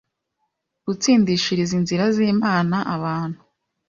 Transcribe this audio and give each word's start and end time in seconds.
gutsindishiriza 0.85 1.73
inzira 1.79 2.03
z'Imana 2.15 2.77
abantu 2.95 3.39